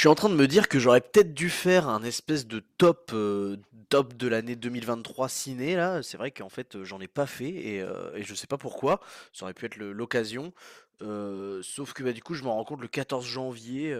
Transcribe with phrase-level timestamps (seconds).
[0.00, 2.64] Je suis en train de me dire que j'aurais peut-être dû faire un espèce de
[2.78, 3.58] top, euh,
[3.90, 6.02] top de l'année 2023 ciné là.
[6.02, 8.56] C'est vrai qu'en fait euh, j'en ai pas fait et, euh, et je sais pas
[8.56, 9.00] pourquoi.
[9.34, 10.54] Ça aurait pu être l'occasion.
[11.00, 13.94] Sauf que bah, du coup je me rends compte le 14 janvier.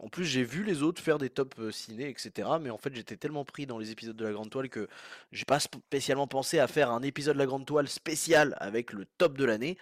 [0.00, 2.48] en plus j'ai vu les autres faire des tops ciné etc.
[2.60, 4.88] Mais en fait j'étais tellement pris dans les épisodes de la Grande Toile que
[5.30, 9.04] j'ai pas spécialement pensé à faire un épisode de la Grande Toile spécial avec le
[9.18, 9.78] top de l'année.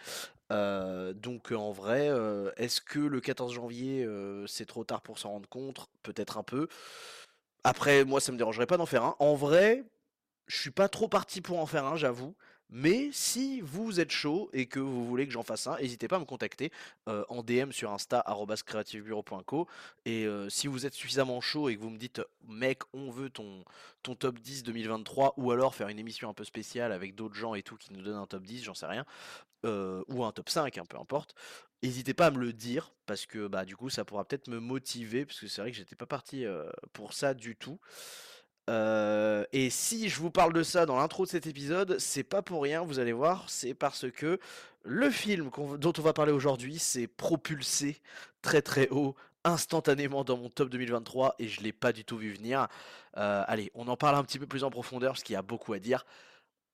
[0.53, 5.19] Euh, donc en vrai, euh, est-ce que le 14 janvier, euh, c'est trop tard pour
[5.19, 5.89] s'en rendre compte?
[6.02, 6.69] Peut-être un peu.
[7.65, 9.16] Après, moi, ça me dérangerait pas d'en faire un.
[9.19, 9.84] En vrai,
[10.48, 12.37] je suis pas trop parti pour en faire un, j'avoue.
[12.75, 16.17] Mais si vous êtes chaud et que vous voulez que j'en fasse un, n'hésitez pas
[16.17, 16.73] à me contacter
[17.07, 18.25] euh, en DM sur Insta.
[20.07, 23.29] Et euh, si vous êtes suffisamment chaud et que vous me dites mec, on veut
[23.29, 23.62] ton,
[24.03, 27.55] ton top 10 2023 ou alors faire une émission un peu spéciale avec d'autres gens
[27.55, 29.05] et tout qui nous donnent un top 10, j'en sais rien
[29.67, 31.34] euh, ou un top 5, hein, peu importe.
[31.83, 34.61] N'hésitez pas à me le dire parce que bah du coup ça pourra peut-être me
[34.61, 36.47] motiver parce que c'est vrai que j'étais pas parti
[36.95, 37.79] pour ça du tout.
[38.71, 42.42] Euh, et si je vous parle de ça dans l'intro de cet épisode, c'est pas
[42.42, 44.39] pour rien, vous allez voir, c'est parce que
[44.84, 48.01] le film dont on va parler aujourd'hui s'est propulsé
[48.41, 49.14] très très haut
[49.45, 52.69] instantanément dans mon top 2023 et je l'ai pas du tout vu venir.
[53.17, 55.42] Euh, allez, on en parle un petit peu plus en profondeur parce qu'il y a
[55.42, 56.05] beaucoup à dire.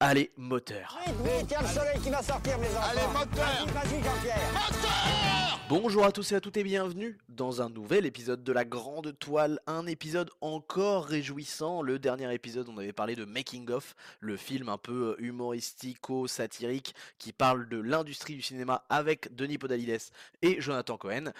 [0.00, 0.96] Allez, moteur.
[1.04, 2.88] A le soleil qui va sortir, mes enfants.
[2.88, 5.58] Allez, moteur Vas-y, vas-y, Jean-Pierre.
[5.68, 9.18] Bonjour à tous et à toutes et bienvenue dans un nouvel épisode de la Grande
[9.18, 11.82] Toile, un épisode encore réjouissant.
[11.82, 17.32] Le dernier épisode, on avait parlé de Making of, le film un peu humoristico-satirique qui
[17.32, 19.98] parle de l'industrie du cinéma avec Denis Podalides
[20.42, 21.32] et Jonathan Cohen.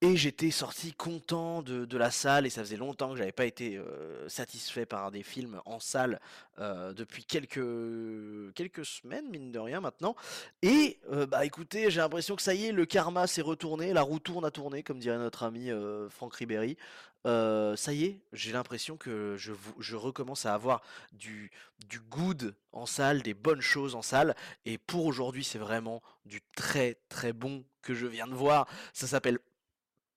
[0.00, 3.46] Et j'étais sorti content de, de la salle et ça faisait longtemps que j'avais pas
[3.46, 6.20] été euh, satisfait par des films en salle
[6.60, 10.14] euh, depuis quelques, quelques semaines, mine de rien maintenant.
[10.62, 14.02] Et euh, bah écoutez, j'ai l'impression que ça y est, le karma s'est retourné, la
[14.02, 15.70] roue tourne à tourner, comme dirait notre ami
[16.10, 16.76] Franck Ribéry.
[17.24, 20.80] Ça y est, j'ai l'impression que je, je recommence à avoir
[21.12, 21.50] du,
[21.88, 24.36] du good en salle, des bonnes choses en salle.
[24.64, 28.68] Et pour aujourd'hui, c'est vraiment du très très bon que je viens de voir.
[28.92, 29.40] Ça s'appelle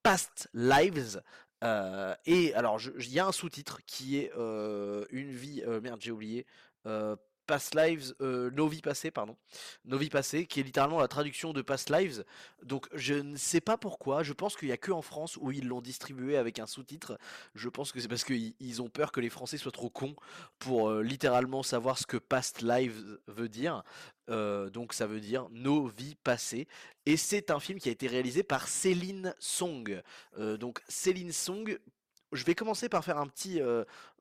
[0.03, 1.21] Past Lives.
[1.63, 5.63] euh, et alors, il y a un sous-titre qui est euh, une vie.
[5.65, 6.45] euh, merde, j'ai oublié.
[7.51, 9.35] Past Lives, euh, Nos vies passées, pardon.
[9.83, 12.23] Nos vies passées, qui est littéralement la traduction de Past Lives.
[12.63, 14.23] Donc, je ne sais pas pourquoi.
[14.23, 17.17] Je pense qu'il n'y a que en France où ils l'ont distribué avec un sous-titre.
[17.53, 20.15] Je pense que c'est parce qu'ils ils ont peur que les Français soient trop cons
[20.59, 23.83] pour euh, littéralement savoir ce que Past Lives veut dire.
[24.29, 26.69] Euh, donc, ça veut dire Nos vies passées.
[27.05, 30.01] Et c'est un film qui a été réalisé par Céline Song.
[30.37, 31.77] Donc Céline Song,
[32.31, 33.59] je vais commencer par faire un petit,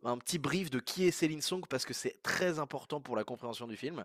[0.04, 3.24] un petit brief de qui est Céline Song parce que c'est très important pour la
[3.24, 4.04] compréhension du film.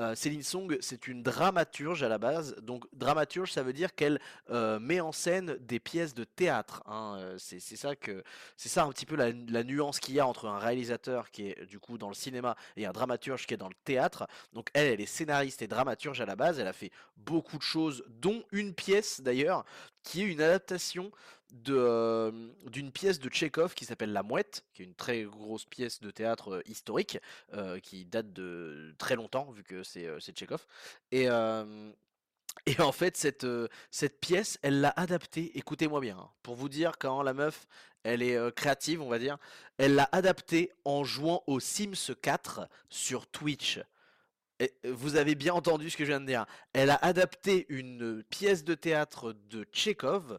[0.00, 2.56] Euh, Céline Song, c'est une dramaturge à la base.
[2.62, 4.20] Donc dramaturge, ça veut dire qu'elle
[4.50, 6.82] euh, met en scène des pièces de théâtre.
[6.86, 7.16] hein.
[7.18, 8.22] Euh, C'est ça que
[8.56, 11.66] c'est ça un petit peu la, nuance qu'il y a entre un réalisateur qui est
[11.66, 14.26] du coup dans le cinéma et un dramaturge qui est dans le théâtre.
[14.52, 16.58] Donc elle, elle est scénariste et dramaturge à la base.
[16.58, 19.64] Elle a fait beaucoup de choses, dont une pièce d'ailleurs,
[20.02, 21.10] qui est une adaptation
[21.52, 22.32] de,
[22.70, 26.10] d'une pièce de Tchekhov qui s'appelle La Mouette, qui est une très grosse pièce de
[26.10, 27.18] théâtre historique,
[27.82, 30.66] qui date de très longtemps, vu que c'est, Tchekhov.
[31.12, 31.28] Et,
[32.66, 33.46] et en fait, cette,
[33.90, 37.66] cette pièce, elle l'a adaptée, écoutez-moi bien, hein, pour vous dire quand la meuf,
[38.02, 39.36] elle est créative, on va dire,
[39.78, 43.80] elle l'a adaptée en jouant au Sims 4 sur Twitch.
[44.58, 46.46] Et vous avez bien entendu ce que je viens de dire.
[46.72, 50.38] Elle a adapté une pièce de théâtre de Tchekhov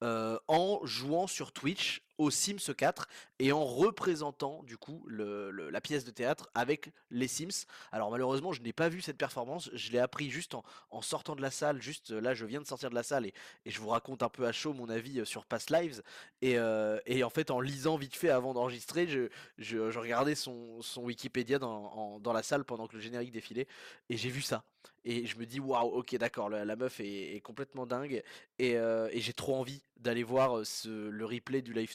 [0.00, 3.08] en jouant sur Twitch au Sims 4
[3.38, 7.66] et en représentant du coup la pièce de théâtre avec les Sims.
[7.92, 11.42] Alors malheureusement je n'ai pas vu cette performance, je l'ai appris juste en, sortant de
[11.42, 13.34] la salle, juste là je viens de sortir de la salle et,
[13.66, 16.02] je vous raconte un peu à chaud mon avis euh, sur Past Lives
[16.42, 21.58] et, euh, et en fait en lisant vite fait avant d'enregistrer, je, regardais son, Wikipédia
[21.58, 23.68] dans, la salle pendant que le générique défilait
[24.08, 24.64] et j'ai vu ça.
[25.04, 28.22] Et je me dis waouh ok d'accord la, meuf est, complètement dingue
[28.58, 31.94] et, euh, et j'ai trop envie d'aller voir le replay du live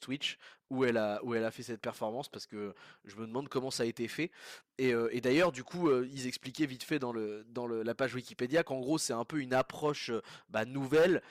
[0.70, 2.74] Où elle, a, où elle a fait cette performance parce que
[3.06, 4.32] je me demande comment ça a été fait.
[4.80, 7.84] Et, euh, et d'ailleurs, du coup, euh, ils expliquaient vite fait dans, le, dans le-
[7.84, 11.22] la page Wikipédia qu'en gros, c'est un peu une approche euh, bah, nouvelle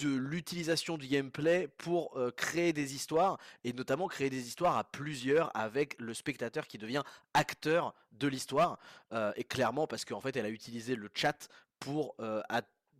[0.00, 5.54] de l'utilisation du gameplay pour créer des histoires et notamment créer des histoires à plusieurs
[5.54, 7.02] avec le spectateur qui devient
[7.34, 8.78] acteur de l'histoire
[9.36, 11.48] et clairement parce qu'en fait elle a utilisé le chat
[11.80, 12.14] pour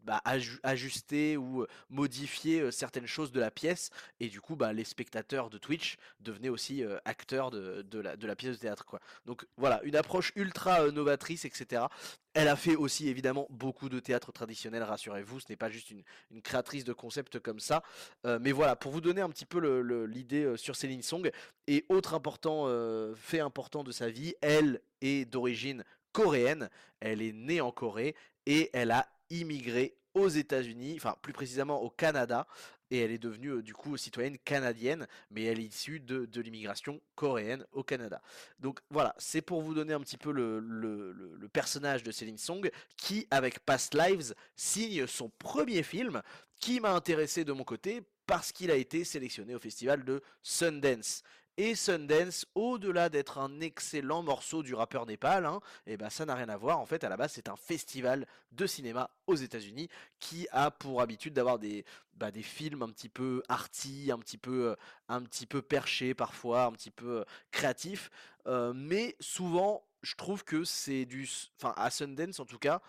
[0.04, 0.22] bah,
[0.62, 5.58] ajuster ou modifier certaines choses de la pièce et du coup bah, les spectateurs de
[5.58, 9.00] Twitch devenaient aussi acteurs de, la, pièce de théâtre quoi.
[9.26, 11.84] Donc voilà une approche ultra novatrice etc.
[12.32, 16.02] Elle a fait aussi évidemment beaucoup de théâtre traditionnel, rassurez-vous, ce n'est pas juste une,
[16.42, 17.82] créatrice de concepts comme ça.
[18.24, 19.58] mais voilà, pour vous donner un petit peu
[20.04, 21.30] l'idée sur Céline Song,
[21.66, 22.68] et autre important
[23.16, 26.68] fait important de sa vie, elle est d'origine coréenne,
[27.00, 28.14] elle est née en Corée
[28.46, 32.46] et elle a immigré aux États-Unis, enfin plus précisément au Canada,
[32.90, 37.00] et elle est devenue euh, du coup citoyenne canadienne, mais elle est issue de, l'immigration
[37.14, 38.20] coréenne au Canada.
[38.58, 42.70] Donc voilà, c'est pour vous donner un petit peu le, le, personnage de Céline Song,
[42.96, 46.22] qui avec Past Lives signe son premier film,
[46.58, 51.22] qui m'a intéressé de mon côté parce qu'il a été sélectionné au festival de Sundance.
[51.62, 56.24] Et Sundance, au-delà d'être un excellent morceau du rappeur Népal, hein, et eh ben ça
[56.24, 56.78] n'a rien à voir.
[56.78, 59.90] En fait, à la base, c'est un festival de cinéma aux États-Unis
[60.20, 61.84] qui a pour habitude d'avoir des,
[62.14, 64.76] bah, des films un petit peu arty, un petit peu, euh,
[65.10, 68.10] un petit peu perchés parfois, un petit peu euh, créatifs.
[68.46, 71.28] Euh, mais souvent, je trouve que c'est du.
[71.58, 72.80] Enfin, à Sundance en tout cas,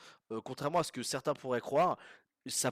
[0.45, 1.97] contrairement à ce que certains pourraient croire,
[2.45, 2.71] ça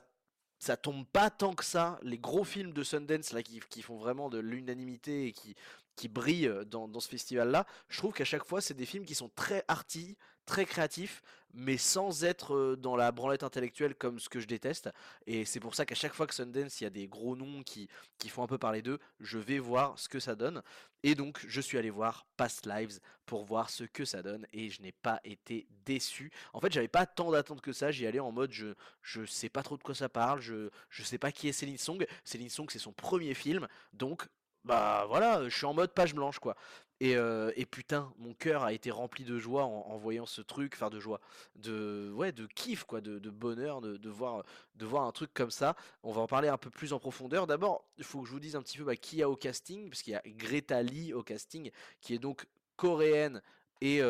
[0.59, 1.97] ça tombe pas tant que ça.
[2.03, 5.55] Les gros films de Sundance là qui, qui font vraiment de l'unanimité et qui,
[5.99, 9.15] qui brillent dans, dans ce festival-là, je trouve qu'à chaque fois, c'est des films qui
[9.15, 10.15] sont très arty,
[10.45, 11.21] très créatifs,
[11.53, 14.89] mais sans être dans la branlette intellectuelle comme ce que je déteste.
[15.27, 17.63] Et c'est pour ça qu'à chaque fois que Sundance, il y a des gros noms
[17.63, 20.61] qui, qui font un peu parler d'eux, je vais voir ce que ça donne.
[21.03, 24.69] Et donc, je suis allé voir Past Lives pour voir ce que ça donne, et
[24.69, 26.31] je n'ai pas été déçu.
[26.53, 29.49] En fait, j'avais pas tant d'attentes que ça, j'y allais en mode je, je sais
[29.49, 32.05] pas trop de quoi ça parle, je, je sais pas qui est Céline Song.
[32.23, 34.27] Céline Song, c'est son premier film, donc
[34.69, 36.55] bah voilà, je suis en mode page blanche quoi.
[36.99, 40.91] Et, euh, putain, mon cœur a été rempli de joie en, voyant ce truc, enfin
[40.91, 41.21] de joie,
[41.55, 44.43] de ouais, de kiff quoi, de, bonheur de, voir,
[44.75, 45.75] de voir un truc comme ça.
[46.03, 47.47] On va en parler un peu plus en profondeur.
[47.47, 49.35] D'abord, il faut que je vous dise un petit peu bah, qui y a au
[49.35, 52.45] casting, parce y a Greta Lee au casting, qui est donc
[52.75, 53.41] coréenne
[53.81, 54.01] et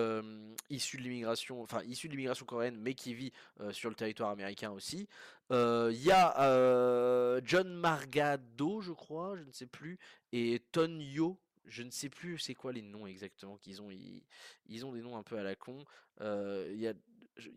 [0.69, 3.31] issue de l'immigration, enfin issue de l'immigration coréenne, mais qui vit
[3.71, 5.07] sur le territoire américain aussi.
[5.51, 9.99] Il y a John Margado, je crois, je ne sais plus,
[10.31, 13.89] et Ton Yo, je ne sais plus c'est quoi les noms exactement qu'ils ont.
[13.91, 15.85] Ils, ont des noms un peu à la con.
[16.19, 16.93] Il y, a,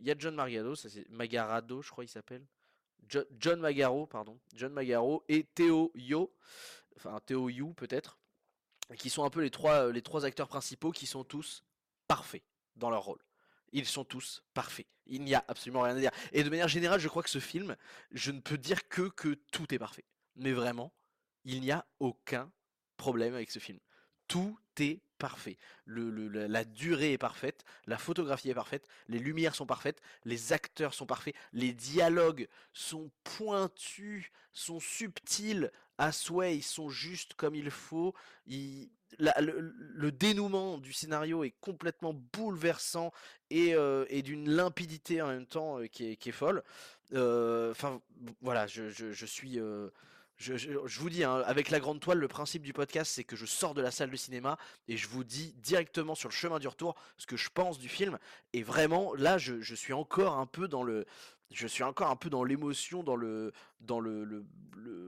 [0.01, 2.45] y, a, John Margado, ça c'est Magarado, je crois il s'appelle.
[3.39, 4.39] John, Magaro, pardon.
[4.55, 6.33] John Magaro et Théo Yo,
[6.95, 8.17] enfin Théo You peut-être,
[8.97, 11.63] qui sont un peu les trois, les trois acteurs principaux qui sont tous
[12.07, 12.43] parfaits
[12.75, 13.19] dans leur rôle.
[13.71, 14.87] Ils sont tous parfaits.
[15.07, 16.11] Il n'y a absolument rien à dire.
[16.31, 17.75] Et de manière générale, je crois que ce film,
[18.11, 19.11] je ne peux dire que
[19.51, 20.05] tout est parfait.
[20.35, 20.93] Mais vraiment,
[21.43, 22.51] il n'y a aucun
[22.97, 23.79] problème avec ce film.
[24.27, 25.57] Tout est parfait.
[25.85, 31.05] La durée est parfaite, la photographie est parfaite, les lumières sont parfaites, les acteurs sont
[31.05, 38.13] parfaits, les dialogues sont pointus, sont subtils à souhait, ils sont justes comme il faut.
[38.47, 43.11] Le, dénouement du scénario est complètement bouleversant
[43.49, 46.63] et, euh, d'une limpidité en même temps euh, qui, est, folle.
[47.13, 48.01] Euh, enfin,
[48.41, 49.59] voilà, je, suis.
[50.37, 53.45] Je, vous dis, hein, avec la grande toile, le principe du podcast, c'est que je
[53.45, 54.57] sors de la salle de cinéma
[54.87, 57.87] et je vous dis directement sur le chemin du retour ce que je pense du
[57.87, 58.17] film.
[58.53, 61.05] Et vraiment, là, je, suis encore un peu dans le,
[61.51, 64.45] je suis encore un peu dans l'émotion, dans le, dans le,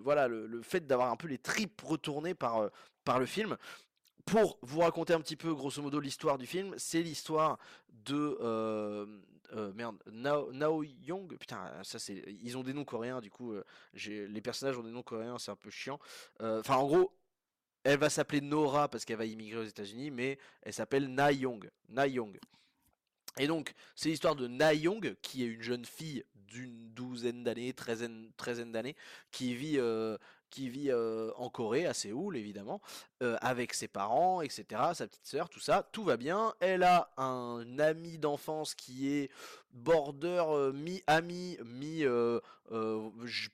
[0.04, 2.70] voilà, le, fait d'avoir un peu les tripes retournées par,
[3.04, 3.58] par le film
[4.26, 7.60] pour vous raconter un petit peu, grosso modo, l'histoire du film, c'est l'histoire
[7.90, 9.06] de euh,
[9.54, 11.38] euh, merde, Nao, Young.
[11.38, 14.92] Putain, ça c'est, ils ont des noms coréens, du coup, euh, les personnages ont des
[14.92, 16.00] noms coréens, c'est un peu chiant.
[16.40, 17.14] Enfin, en gros,
[17.84, 21.70] elle va s'appeler Nora parce qu'elle va immigrer aux États-Unis, mais elle s'appelle Na Young.
[21.90, 22.40] Na Young.
[23.40, 27.74] Et donc, c'est l'histoire de Na Young, qui est une jeune fille d'une douzaine d'années,
[27.74, 28.32] treizaine,
[28.72, 28.96] d'années,
[29.32, 29.80] qui vit
[30.52, 32.80] qui vit en Corée, à Séoul évidemment,
[33.20, 34.64] avec ses parents, etc.,
[34.94, 36.54] sa petite sœur, tout ça, tout va bien.
[36.62, 39.30] Elle a un ami d'enfance qui est
[39.74, 42.06] border mi-ami, mi,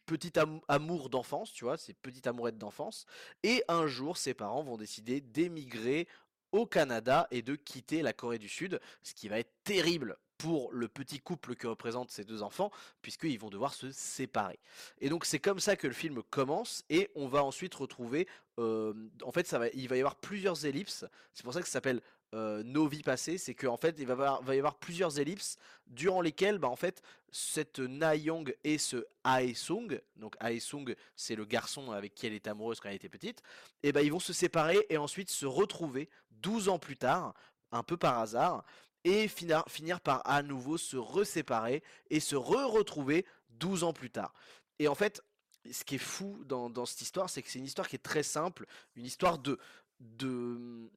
[0.06, 0.34] petit
[0.68, 3.08] amour d'enfance, tu vois, c'est petite amourette d'enfance.
[3.42, 6.08] Et un jour, ses parents vont décider d'émigrer
[6.52, 10.72] au Canada et de quitter la Corée du Sud, ce qui va être terrible pour
[10.72, 12.72] le petit couple que représentent ces deux enfants,
[13.04, 14.60] puisqu'ils vont devoir se séparer.
[15.00, 18.28] Et donc c'est comme ça que le film commence, et on va ensuite retrouver,
[18.58, 18.94] euh,
[19.24, 22.02] en fait il va y avoir plusieurs ellipses, c'est pour ça que ça s'appelle
[22.34, 25.58] euh, nos vies passées, c'est qu'en fait il va, y avoir plusieurs ellipses
[25.88, 30.96] durant lesquelles bah, en fait cette Na Young et ce Ae Sung, donc Ae Sung
[31.16, 33.42] c'est le garçon avec qui elle était amoureuse quand elle était petite,
[33.84, 36.10] et ben ils vont se séparer et ensuite se retrouver
[36.42, 37.34] 12 ans plus tard,
[37.72, 38.64] un peu par hasard,
[39.04, 44.34] et finir, finir par à nouveau se reséparer et se re-retrouver 12 ans plus tard.
[44.80, 45.22] Et en fait,
[45.70, 48.00] ce qui est fou dans, dans cette histoire, c'est que c'est une histoire qui est
[48.00, 49.60] très simple, une histoire de,
[50.00, 50.90] de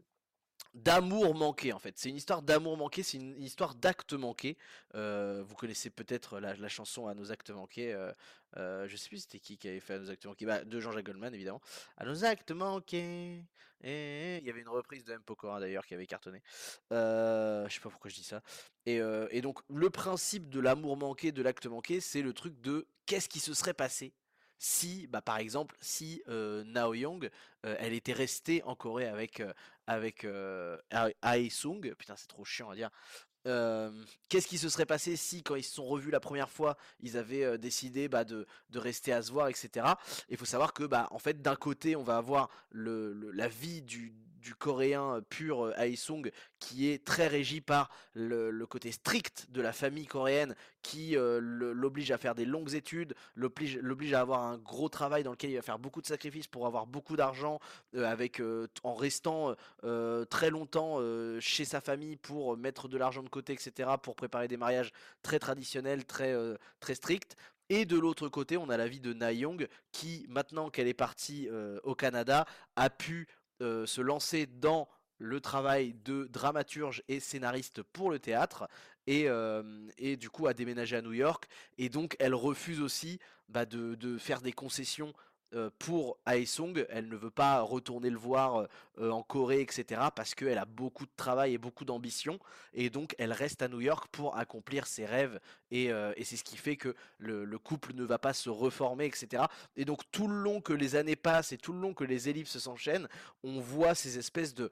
[0.74, 1.96] d'amour manqué en fait.
[1.96, 4.56] C'est une histoire d'amour manqué, c'est une histoire d'actes manqués.
[4.94, 7.92] Euh, vous connaissez peut-être la, chanson à nos actes manqués.
[7.92, 8.12] Euh,
[8.56, 10.46] euh, je sais plus c'était qui qui avait fait à nos actes manqués.
[10.46, 11.60] Bah, de Jean-Jacques Goldman évidemment.
[11.96, 13.44] À nos actes manqués.
[13.82, 14.38] Et...
[14.38, 15.22] Il y avait une reprise de M.
[15.22, 16.42] Pokora d'ailleurs qui avait cartonné.
[16.90, 18.42] Je sais pas pourquoi je dis ça.
[18.86, 19.00] Et,
[19.30, 23.28] et donc le principe de l'amour manqué, de l'acte manqué, c'est le truc de qu'est-ce
[23.28, 24.12] qui se serait passé
[24.58, 27.30] si, bah, par exemple, si euh, Nao Young,
[27.62, 29.52] elle était restée en Corée avec, euh,
[29.87, 30.26] avec
[31.23, 32.90] Ae Sung, putain c'est trop chiant à dire,
[34.28, 37.16] qu'est-ce qui se serait passé si, quand ils se sont revus la première fois, ils
[37.16, 39.87] avaient décidé bah, de, de, rester à se voir, etc.
[40.28, 43.82] Il faut savoir que, bah, en fait, d'un côté, on va avoir le, la vie
[43.82, 44.12] du,
[44.44, 50.06] du coréen pur Aesung qui est très régi par le, côté strict de la famille
[50.06, 55.30] coréenne qui l'oblige à faire des longues études, l'oblige à avoir un gros travail dans
[55.30, 57.58] lequel il va faire beaucoup de sacrifices pour avoir beaucoup d'argent,
[57.96, 58.42] avec
[58.82, 59.54] en restant
[60.28, 61.00] très longtemps
[61.40, 65.38] chez sa famille pour mettre de l'argent de côté, etc., pour préparer des mariages très
[65.38, 66.34] traditionnels, très,
[66.80, 67.36] très stricts.
[67.70, 70.94] Et de l'autre côté, on a la vie de Na Young qui, maintenant qu'elle est
[70.94, 71.48] partie
[71.82, 72.44] au Canada,
[72.76, 73.26] a pu
[73.61, 78.68] euh, se lancer dans le travail de dramaturge et scénariste pour le théâtre
[79.06, 79.62] et, euh,
[80.18, 81.46] du coup a déménagé à New York.
[81.78, 85.12] Et donc elle refuse aussi bah, de, de, faire des concessions
[85.54, 88.66] euh, pour Aesung, elle ne veut pas retourner le voir
[88.99, 90.02] euh, en Corée, etc.
[90.14, 92.38] parce qu'elle a beaucoup de travail et beaucoup d'ambition,
[92.73, 96.44] et donc elle reste à New York pour accomplir ses rêves, et, euh, c'est ce
[96.44, 99.44] qui fait que le, le, couple ne va pas se reformer, etc.
[99.76, 102.28] Et donc tout le long que les années passent et tout le long que les
[102.28, 103.08] ellipses s'enchaînent,
[103.42, 104.70] on voit ces espèces de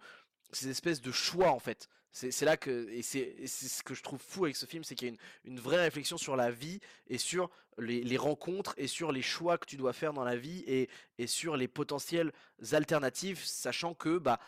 [0.52, 1.88] ces espèces de choix en fait.
[2.12, 5.08] C'est là que, et c'est ce que je trouve fou avec ce film, c'est qu'il
[5.08, 6.78] y a une, une, vraie réflexion sur la vie
[7.08, 10.36] et sur les, les, rencontres et sur les choix que tu dois faire dans la
[10.36, 12.30] vie et, et sur les potentielles
[12.72, 14.38] alternatives, sachant que bah,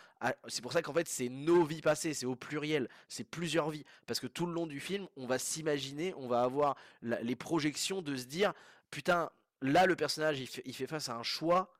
[0.48, 3.84] c'est pour ça qu'en fait c'est nos vies passées, c'est au pluriel, c'est plusieurs vies,
[4.06, 8.02] parce que tout le long du film, on va s'imaginer, on va avoir les projections
[8.02, 8.52] de se dire,
[8.90, 9.30] putain,
[9.62, 11.72] là le personnage il fait, il fait face à un choix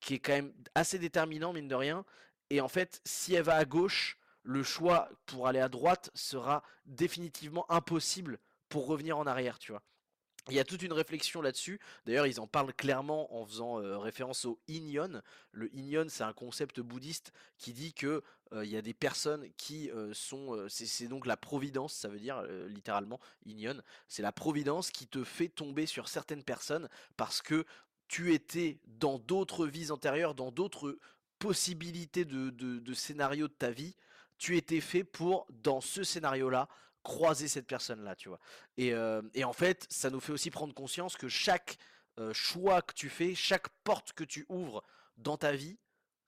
[0.00, 2.04] qui est quand même assez déterminant mine de rien,
[2.50, 6.62] et en fait si elle va à gauche, le choix pour aller à droite sera
[6.86, 9.82] définitivement impossible pour revenir en arrière, tu vois.
[10.48, 11.78] Il y a toute une réflexion là-dessus.
[12.04, 15.22] D'ailleurs, ils en parlent clairement en faisant euh, référence au Inyon.
[15.52, 19.48] Le Inyon, c'est un concept bouddhiste qui dit que euh, il y a des personnes
[19.56, 23.82] qui euh, sont, c'est donc la providence, ça veut dire littéralement Inyon.
[24.08, 27.64] C'est la providence qui te fait tomber sur certaines personnes parce que
[28.08, 30.98] tu étais dans d'autres vies antérieures, dans d'autres
[31.38, 33.94] possibilités de, de, de scénarios de ta vie
[34.42, 36.66] tu étais fait pour, dans ce scénario-là,
[37.04, 38.40] croiser cette personne-là, tu vois.
[38.76, 41.78] Et, euh, en fait, ça nous fait aussi prendre conscience que chaque
[42.18, 44.82] euh, choix que tu fais, chaque porte que tu ouvres
[45.16, 45.78] dans ta vie,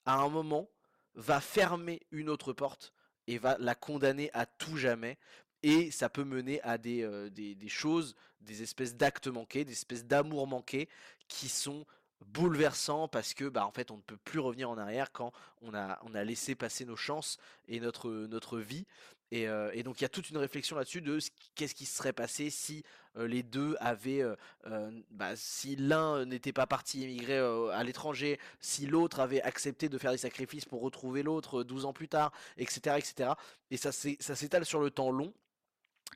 [0.04, 0.71] à un moment,
[1.16, 2.92] va fermer une autre porte
[3.26, 5.18] et va la condamner à tout jamais.
[5.64, 10.04] Et ça peut mener à des, euh, des choses, des espèces d'actes manqués, des espèces
[10.04, 10.88] d'amour manqués
[11.26, 11.85] qui sont
[12.33, 15.75] bouleversant parce que bah en fait on ne peut plus revenir en arrière quand on
[15.75, 17.38] a on a laissé passer nos chances
[17.69, 18.87] et notre notre vie.
[19.31, 21.19] Et, euh, donc il y a toute une réflexion là-dessus de
[21.54, 22.85] qu'est-ce qui serait passé si
[23.16, 27.38] euh, les deux avaient euh, bah, si l'un n'était pas parti émigrer
[27.73, 31.93] à l'étranger si l'autre avait accepté de faire des sacrifices pour retrouver l'autre 12 ans
[31.93, 33.31] plus tard etc etc
[33.71, 35.33] et ça ça s'étale sur le temps long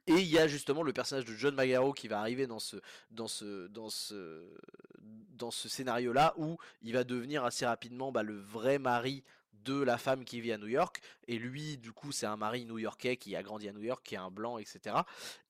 [0.07, 2.76] et il y a justement le personnage de John Magaro qui va arriver dans ce,
[3.11, 4.43] dans ce, dans ce,
[5.31, 9.25] dans ce scénario-là où il va devenir assez rapidement bah, le vrai mari
[9.64, 11.00] de la femme qui vit à New York.
[11.26, 14.14] Et lui du coup c'est un mari new-yorkais qui a grandi à New York qui
[14.14, 14.97] est un blanc etc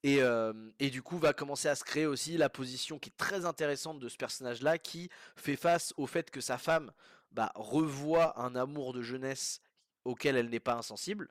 [0.02, 3.17] et, euh, et du coup va commencer à se créer aussi la position qui est
[3.17, 6.90] très intéressante de ce personnage là qui fait face au fait que sa femme
[7.33, 9.61] bah, revoit un amour de jeunesse
[10.05, 11.28] auquel elle n'est pas insensible.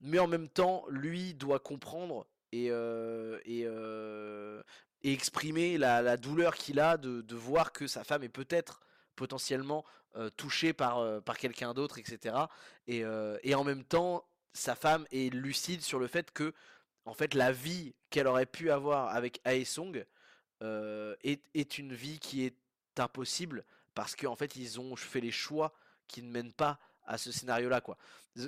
[0.00, 4.62] Mais en même temps lui doit comprendre et, euh, euh,
[5.02, 8.80] et, exprimer la, douleur qu'il a de, voir que sa femme est peut-être
[9.16, 9.84] potentiellement
[10.16, 12.34] euh, touchée par, par quelqu'un d'autre, etc.
[12.86, 13.04] Et,
[13.42, 16.52] et, en même temps, sa femme est lucide sur le fait que,
[17.04, 20.04] en fait, la vie qu'elle aurait pu avoir avec Aesong
[20.60, 22.56] est, est une vie qui est
[22.98, 23.64] impossible
[23.94, 25.72] parce qu'en fait, ils ont fait les choix
[26.06, 26.78] qui ne mènent pas
[27.08, 27.96] à ce scénario là quoi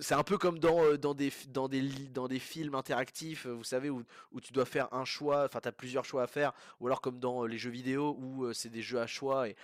[0.00, 3.64] c'est un peu comme dans, euh, dans, des, dans, des, dans des films interactifs vous
[3.64, 4.04] savez où,
[4.40, 7.18] tu dois faire un choix enfin tu as plusieurs choix à faire ou alors comme
[7.18, 9.56] dans euh, les jeux vidéo où euh, c'est des jeux à choix et,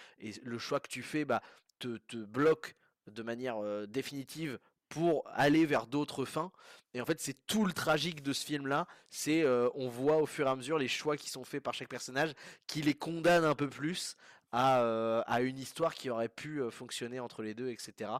[0.42, 1.42] le choix que tu fais bah,
[1.78, 2.74] te, te bloque
[3.06, 6.52] de manière euh, définitive pour aller vers d'autres fins.
[6.94, 8.86] Et en fait, c'est tout le tragique de ce film-là.
[9.10, 11.88] C'est on voit au fur et à mesure les choix qui sont faits par chaque
[11.88, 12.34] personnage,
[12.68, 14.16] qui les condamnent un peu plus
[14.58, 18.10] à, à une histoire qui aurait pu fonctionner entre les deux, etc.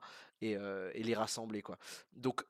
[0.43, 1.78] Et, et les rassembler, quoi.
[2.12, 2.45] Donc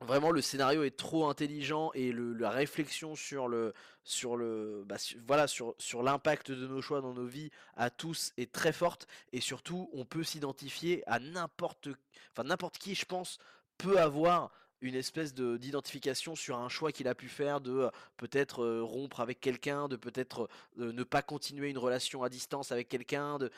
[0.00, 3.72] Vraiment, le scénario est trop intelligent et la réflexion sur le,
[4.04, 4.96] sur le, bah,
[5.26, 9.06] voilà, sur, sur l'impact de nos choix dans nos vies à tous est très forte
[9.32, 11.88] et surtout, on peut s'identifier à n'importe,
[12.32, 13.38] enfin n'importe qui, je pense,
[13.78, 17.90] peut avoir une espèce de d'identification sur un choix qu'il a pu faire de euh,
[18.16, 22.72] peut-être euh, rompre avec quelqu'un, de peut-être euh, ne pas continuer une relation à distance
[22.72, 23.50] avec quelqu'un, de,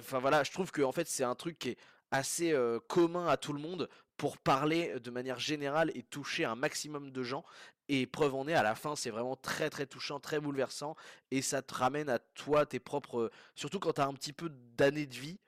[0.00, 1.78] enfin voilà, je trouve que en fait c'est un truc qui est
[2.10, 2.54] assez
[2.88, 3.88] commun à tout le monde
[4.18, 7.42] pour parler de manière générale et toucher un maximum de gens.
[7.88, 10.94] Et preuve en est, à la fin, c'est vraiment très très touchant, très bouleversant.
[11.30, 13.30] Et ça te ramène à toi, tes propres.
[13.54, 15.38] Surtout quand tu as un petit peu d'années de vie,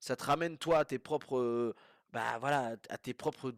[0.00, 1.74] ça te ramène toi à tes propres.
[2.14, 3.52] Bah voilà, à tes propres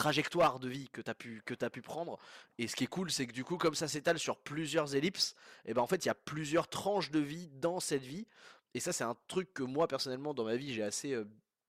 [0.00, 2.18] trajectoires de vie que tu as pu que pu prendre.
[2.58, 5.34] Et ce qui est cool c'est que du coup comme ça s'étale sur plusieurs ellipses
[5.64, 8.26] et ben en fait il y a plusieurs tranches de vie dans cette vie.
[8.74, 11.16] Et ça c'est un truc que moi personnellement dans ma vie j'ai assez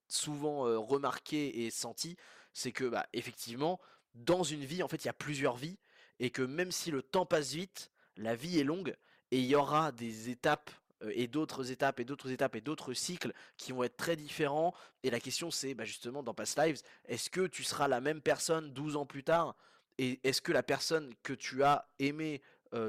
[0.08, 2.16] souvent remarqué et senti.
[2.52, 3.80] C'est que bah, effectivement,
[4.14, 5.78] dans une vie, en fait, il y a plusieurs vies,
[6.18, 8.94] et que même si le temps passe vite, la vie est longue,
[9.30, 10.70] et il y aura des étapes
[11.10, 14.74] et d'autres étapes et d'autres étapes et d'autres cycles qui vont être très différents.
[15.02, 18.20] Et la question c'est bah, justement dans Past Lives, est-ce que tu seras la même
[18.20, 19.56] personne 12 ans plus tard?
[19.98, 22.40] Et est-ce que la personne que tu as aimée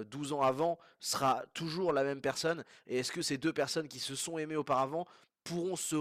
[0.05, 2.63] 12 ans avant sera toujours la même personne?
[2.88, 5.05] Et est-ce que ces deux personnes qui se sont aimées auparavant
[5.43, 5.96] pourront se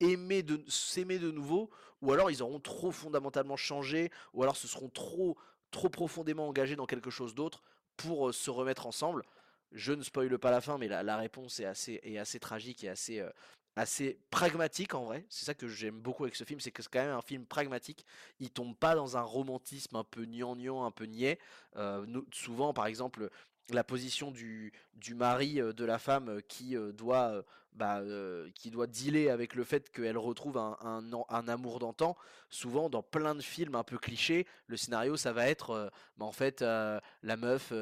[0.00, 1.70] aimer s'aimer de nouveau?
[2.02, 5.36] Ou alors ils auront trop fondamentalement changé ou alors se seront trop
[5.70, 7.62] trop profondément engagés dans quelque chose d'autre
[7.96, 9.24] pour se remettre ensemble?
[9.72, 13.22] Je ne spoile pas la fin, mais la, réponse est assez, tragique et assez,
[13.74, 15.26] assez pragmatique en vrai.
[15.28, 17.46] C'est ça que j'aime beaucoup avec ce film, c'est que c'est quand même un film
[17.46, 18.04] pragmatique.
[18.40, 21.38] Il tombe pas dans un romantisme un peu gnangnan, un peu niais.
[22.32, 23.28] souvent, par exemple,
[23.70, 27.44] la position du, du mari de la femme qui doit
[27.76, 28.02] bah,
[28.54, 30.76] qui doit dealer avec le fait qu'elle retrouve un,
[31.28, 32.16] un, amour d'antan.
[32.48, 36.32] Souvent, dans plein de films un peu clichés, le scénario, ça va être, bah, en
[36.32, 37.72] fait, la meuf,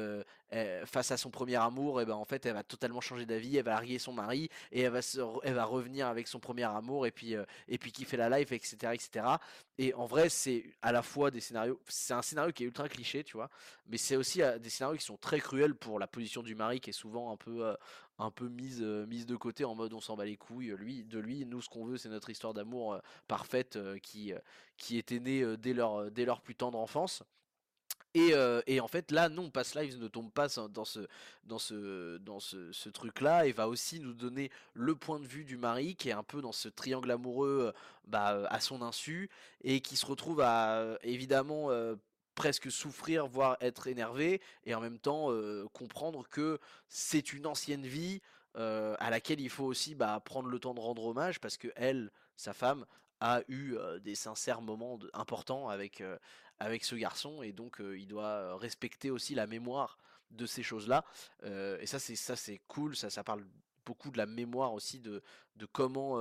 [0.85, 3.65] face à son premier amour, et ben en fait, elle va totalement changer d'avis, elle
[3.65, 4.99] va larguer son mari, et elle va,
[5.43, 7.35] elle va revenir avec son premier amour, et puis,
[7.67, 9.25] et puis kiffer la life, etc., etc.
[9.77, 12.87] Et en vrai, c'est à la fois des scénarios, c'est un scénario qui est ultra
[12.87, 13.49] cliché, tu vois,
[13.87, 16.91] mais c'est aussi des scénarios qui sont très cruels pour la position du mari, qui
[16.91, 17.75] est souvent un peu
[18.17, 21.19] un peu mise, mise de côté en mode on s'en bat les couilles lui, de
[21.19, 21.45] lui.
[21.45, 24.33] Nous, ce qu'on veut, c'est notre histoire d'amour parfaite qui,
[24.77, 27.23] qui était née dès, leur, dès leur plus tendre enfance.
[28.13, 28.33] Et,
[28.67, 31.01] et, en fait, là, non, Past Lives ne tombe pas dans ce,
[31.43, 35.43] dans ce, dans ce, ce truc-là et va aussi nous donner le point de vue
[35.43, 37.73] du mari qui est un peu dans ce triangle amoureux
[38.05, 39.29] bah, à son insu
[39.65, 41.69] et qui se retrouve à évidemment
[42.35, 45.29] presque souffrir, voire être énervé, et en même temps
[45.73, 48.21] comprendre que c'est une ancienne vie
[48.55, 52.11] à laquelle il faut aussi bah, prendre le temps de rendre hommage, parce que elle,
[52.35, 52.85] sa femme,
[53.21, 56.03] a eu des sincères moments importants avec,
[56.59, 59.97] avec ce garçon, et donc il doit respecter aussi la mémoire
[60.31, 61.05] de ces choses-là.
[61.43, 62.95] et ça, c'est ça, c'est cool.
[62.95, 63.45] Ça, ça parle
[63.85, 65.23] beaucoup de la mémoire aussi de,
[65.55, 66.17] de comment,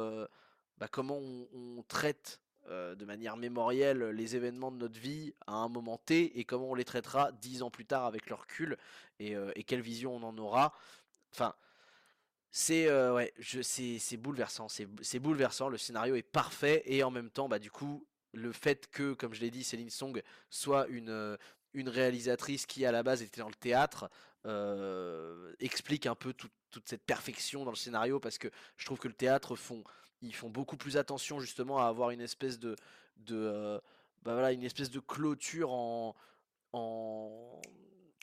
[0.78, 5.68] bah, comment on traite euh, de manière mémorielle les événements de notre vie à un
[5.68, 8.78] moment T et comment on les traitera dix ans plus tard avec le recul
[9.18, 10.72] et, euh, quelle vision on en aura.
[11.34, 11.54] Enfin,
[12.50, 13.26] c'est euh,
[13.62, 15.68] c'est bouleversant, c'est bouleversant.
[15.68, 19.34] Le scénario est parfait et en même temps, bah du coup, le fait que, comme
[19.34, 21.36] je l'ai dit, Céline Song soit une
[21.74, 24.08] une réalisatrice qui à la base était dans le théâtre
[25.60, 29.14] explique un peu toute cette perfection dans le scénario parce que je trouve que le
[29.14, 29.84] théâtre font
[30.22, 32.76] ils font beaucoup plus attention justement à avoir une espèce de,
[33.18, 33.78] de euh,
[34.22, 36.14] bah voilà, une espèce de clôture en,
[36.72, 37.60] en,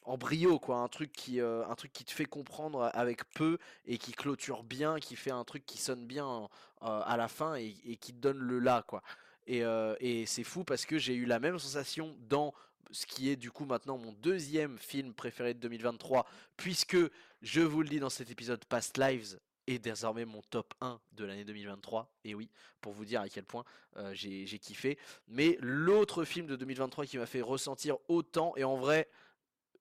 [0.06, 3.58] en brio quoi, un truc qui, euh, un truc qui te fait comprendre avec peu
[3.86, 6.48] et qui clôture bien, qui fait un truc qui sonne bien
[6.84, 9.04] euh, à la fin et, qui te donne le là quoi.
[9.48, 9.64] Et,
[10.00, 12.54] et c'est fou parce que j'ai eu la même sensation dans
[12.92, 16.26] ce qui est du coup maintenant mon deuxième film préféré de 2023,
[16.58, 16.98] puisque
[17.42, 19.40] je vous le dis dans cet épisode Past Lives,
[19.72, 22.12] est désormais mon top 1 de l'année 2023.
[22.24, 23.66] Et oui, pour vous dire à quel point
[23.98, 24.98] euh, j'ai kiffé.
[25.28, 29.10] Mais l'autre film de 2023 qui m'a fait ressentir autant, et en vrai,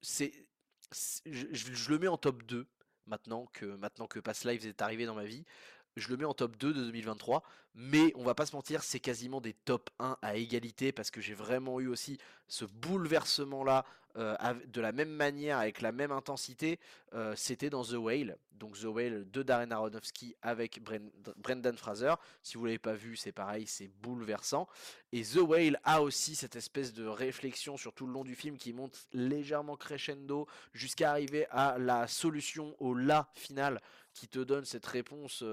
[0.03, 0.33] c'est
[0.92, 2.66] je, le mets en top 2
[3.07, 5.44] maintenant que, maintenant que Past Lives est arrivé dans ma vie.
[6.01, 7.43] Je le mets en top 2 de 2023,
[7.75, 11.21] mais on va pas se mentir, c'est quasiment des top 1 à égalité parce que
[11.21, 13.85] j'ai vraiment eu aussi ce bouleversement là
[14.17, 14.35] euh,
[14.67, 16.81] de la même manière, avec la même intensité,
[17.15, 18.37] euh, c'était dans The Whale.
[18.53, 20.81] Donc The Whale de Darren Aronofsky avec
[21.37, 22.15] Brendan Fraser.
[22.43, 24.69] Si vous l'avez pas vu, c'est pareil, c'est bouleversant.
[25.13, 28.59] Et The Whale a aussi cette espèce de réflexion sur tout le long du film
[28.59, 33.81] qui monte légèrement crescendo jusqu'à arriver à la solution au la final
[34.12, 35.44] qui te donne cette réponse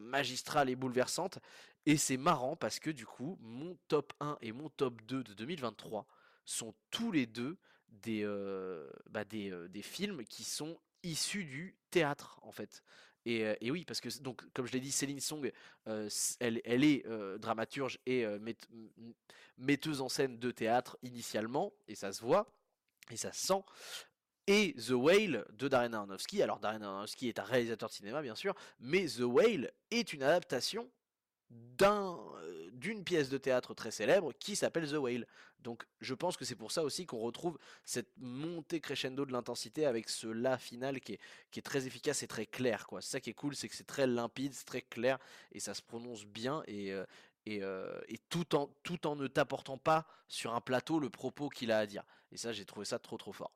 [0.00, 1.38] magistrale et bouleversante.
[1.86, 5.34] Et c'est marrant parce que du coup, mon top 1 et mon top 2 de
[5.34, 6.06] 2023
[6.44, 7.56] sont tous les deux
[7.88, 8.24] des,
[9.10, 12.82] bah, des, des, films qui sont issus du théâtre en fait.
[13.24, 15.50] Et, et oui, parce que donc comme je l'ai dit, Céline Song,
[15.86, 17.04] elle, elle, est
[17.38, 18.24] dramaturge et
[19.58, 22.52] metteuse en scène de théâtre initialement, et ça se voit
[23.10, 23.62] et ça se sent.
[24.46, 26.42] Et The Whale de Darren Aronofsky.
[26.42, 30.22] Alors Darren Aronofsky est un réalisateur de cinéma bien sûr, mais The Whale est une
[30.22, 30.90] adaptation
[31.50, 32.18] d'un
[32.72, 35.26] d'une pièce de théâtre très célèbre qui s'appelle The Whale.
[35.60, 39.86] Donc je pense que c'est pour ça aussi qu'on retrouve cette montée crescendo de l'intensité
[39.86, 41.20] avec ce la final qui est,
[41.52, 42.86] qui est très efficace et très clair.
[42.86, 43.00] Quoi.
[43.00, 45.18] ça qui est cool, c'est que c'est très limpide, c'est très clair
[45.52, 47.04] et ça se prononce bien et, euh,
[47.46, 51.48] et, euh, et, tout, en, tout en ne t'apportant pas sur un plateau le propos
[51.48, 52.04] qu'il a à dire.
[52.30, 53.52] Et ça, j'ai trouvé ça trop trop fort.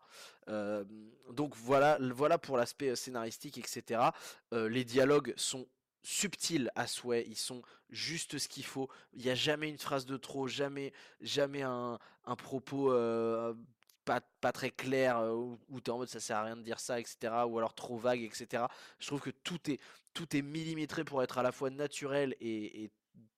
[0.48, 0.84] Euh,
[1.30, 4.00] donc voilà, voilà pour l'aspect scénaristique, etc.
[4.52, 5.66] les dialogues sont
[6.06, 8.88] subtils à souhait, ils sont juste ce qu'il faut.
[9.12, 11.98] Il n'y a jamais une phrase de trop, jamais, jamais un,
[12.38, 13.54] propos euh,
[14.04, 15.34] pas, pas, très clair euh,
[15.68, 17.34] où, tu es en mode ça sert à rien de dire ça, etc.
[17.48, 18.64] Ou alors trop vague, etc.
[19.00, 19.80] Je trouve que tout est,
[20.14, 22.88] tout est millimétré pour être à la fois naturel et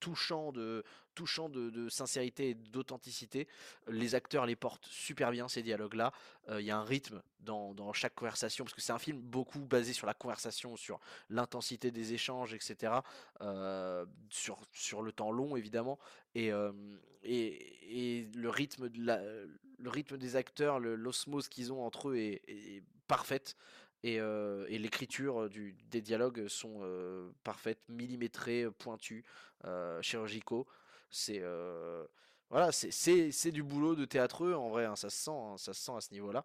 [0.00, 3.48] touchant de, touchant de, sincérité et d'authenticité.
[3.88, 6.12] Les acteurs les portent super bien ces dialogues-là.
[6.48, 9.60] Euh, il y a un rythme dans, chaque conversation, parce que c'est un film beaucoup
[9.60, 12.92] basé sur la conversation, sur l'intensité des échanges, etc.
[13.40, 15.98] Euh, sur, sur le temps long, évidemment.
[16.34, 16.72] Et, euh,
[17.22, 19.20] et, le, rythme de la,
[19.78, 23.56] le rythme des acteurs, l'osmose qu'ils ont entre eux est, est parfaite.
[24.04, 24.20] Et,
[24.78, 25.48] l'écriture
[25.90, 26.80] des dialogues sont
[27.42, 29.24] parfaites, millimétrées, pointues,
[30.00, 30.66] chirurgicaux.
[31.10, 31.42] C'est
[32.50, 35.82] voilà, c'est du boulot de théâtreux en vrai, hein, ça se sent, hein, ça se
[35.82, 36.44] sent à ce niveau-là.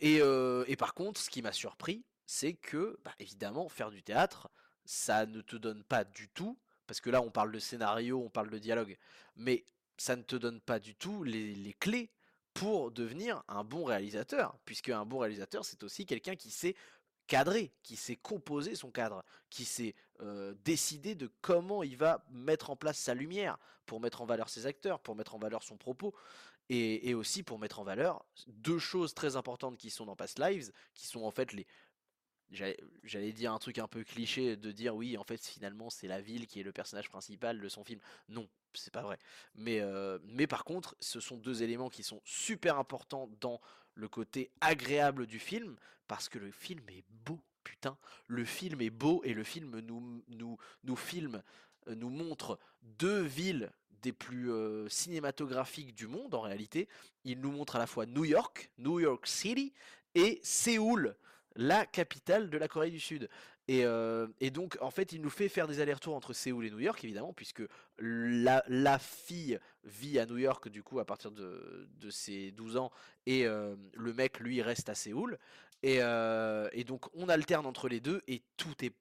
[0.00, 4.50] et, par contre, ce qui m'a surpris, c'est que, bah, évidemment, faire du théâtre,
[4.84, 8.30] ça ne te donne pas du tout, parce que là, on parle de scénario, on
[8.30, 8.96] parle de dialogue,
[9.36, 9.64] mais
[9.96, 12.10] ça ne te donne pas du tout les clés
[12.54, 16.74] pour devenir un bon réalisateur, puisque un bon réalisateur, c'est aussi quelqu'un qui sait
[17.26, 22.70] cadrer, qui sait composer son cadre, qui sait euh, décider de comment il va mettre
[22.70, 25.76] en place sa lumière pour mettre en valeur ses acteurs, pour mettre en valeur son
[25.76, 26.12] propos,
[26.68, 30.70] et, aussi pour mettre en valeur deux choses très importantes qui sont dans Past Lives,
[30.94, 31.66] qui sont en fait les,
[32.50, 36.20] J'allais dire un truc un peu cliché de dire oui, en fait, finalement, c'est la
[36.20, 38.00] ville qui est le personnage principal de son film.
[38.28, 39.18] Non, c'est pas vrai.
[39.54, 43.60] Mais, euh, mais par contre, ce sont deux éléments qui sont super importants dans
[43.94, 45.76] le côté agréable du film,
[46.08, 47.96] parce que le film est beau, putain.
[48.26, 51.42] Le film est beau et le film nous, nous, nous filme,
[51.88, 53.70] euh, nous montre deux villes
[54.02, 56.88] des plus euh, cinématographiques du monde en réalité.
[57.24, 59.72] Il nous montre à la fois New York, New York City,
[60.14, 61.14] et Séoul,
[61.56, 63.28] la capitale de la Corée du Sud.
[63.68, 67.04] Et, donc, en fait, il nous fait faire des allers-retours entre Séoul et New York,
[67.04, 67.62] évidemment, puisque
[67.98, 72.90] la, fille vit à New York, du coup, à partir de, ses 12 ans,
[73.26, 75.38] et le mec, lui, reste à Séoul.
[75.84, 78.92] Et, et, donc, on alterne entre les deux, et tout est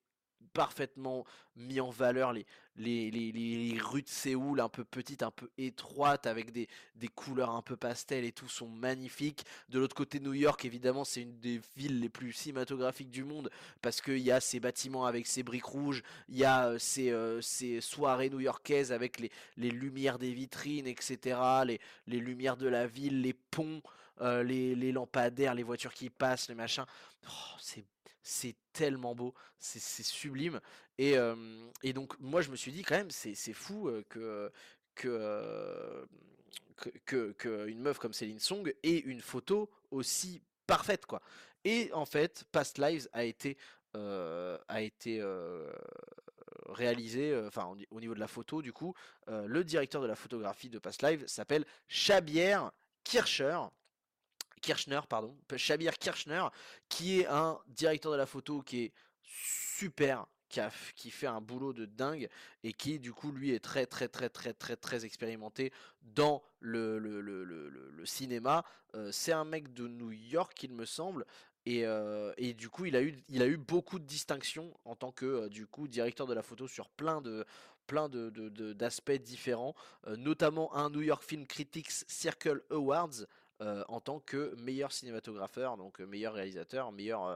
[0.54, 2.46] parfaitement mis en valeur les,
[2.78, 7.52] les, les, rues de Séoul un peu petites, un peu étroites, avec des, des couleurs
[7.52, 9.46] un peu pastel et tout, sont magnifiques.
[9.68, 13.50] De l'autre côté, New York, évidemment, c'est une des villes les plus cinématographiques du monde,
[13.82, 17.12] parce qu'il y a ces bâtiments avec ces briques rouges, il y a euh, ces,
[17.12, 22.68] euh, ces soirées new-yorkaises avec les, les lumières des vitrines, etc., les, les lumières de
[22.68, 23.82] la ville, les ponts.
[24.22, 26.84] Euh, les, les, lampadaires, les voitures qui passent, les machins.
[27.26, 27.86] Oh, c'est
[28.30, 30.62] c'est tellement beau, c'est sublime.
[30.98, 31.16] Et,
[31.94, 34.52] donc moi je me suis dit quand même c'est fou que,
[37.68, 41.22] une meuf comme Céline Song ait une photo aussi parfaite quoi.
[41.64, 43.58] Et en fait Past Lives a été
[43.94, 45.24] a été
[46.68, 48.94] réalisé, enfin au niveau de la photo du coup,
[49.28, 52.60] le directeur de la photographie de Past Lives s'appelle Chabier
[53.04, 53.60] Kircher
[54.62, 56.46] Kirchner, pardon, Shabir Kirchner,
[56.88, 60.26] qui est un directeur de la photo qui est super,
[60.96, 62.28] qui, fait un boulot de dingue
[62.64, 68.04] et qui du coup lui est très très très très très très expérimenté dans le,
[68.06, 68.64] cinéma.
[68.96, 71.26] Euh, c'est un mec de New York il me semble
[71.66, 74.96] Et, euh, et du coup, il a, eu, il a eu beaucoup de distinctions en
[74.96, 77.46] tant que euh, du coup directeur de la photo sur plein de
[77.86, 78.30] plein de,
[78.74, 79.74] d'aspects différents,
[80.06, 83.26] notamment un New York Film Critics Circle Awards
[83.62, 87.36] euh, en tant que meilleur cinématographeur, donc euh, meilleur réalisateur, meilleur euh,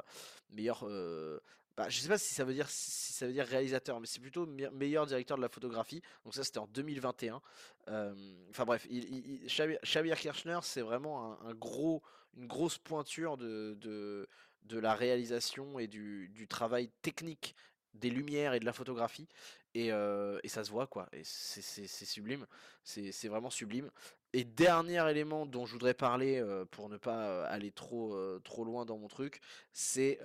[0.52, 1.40] meilleur euh,
[1.76, 4.46] bah, je sais pas si ça veut dire ça veut dire réalisateur, mais c'est plutôt
[4.46, 6.02] me- meilleur directeur de la photographie.
[6.24, 7.42] Donc ça c'était en 2021.
[7.90, 8.14] Euh,
[8.52, 12.02] Enfin bref, Xavier Kirchner c'est vraiment un, gros
[12.38, 14.28] une grosse pointure de, de,
[14.64, 17.56] de la réalisation et du, du travail technique
[17.94, 19.28] des lumières et de la photographie.
[19.76, 21.08] Et, et ça se voit, quoi.
[21.14, 22.46] Et c'est sublime.
[22.84, 23.90] C'est vraiment sublime.
[24.34, 28.40] Et dernier élément dont je voudrais parler, euh, pour ne pas euh, aller trop, euh,
[28.44, 29.42] trop loin dans mon truc,
[29.72, 30.20] c'est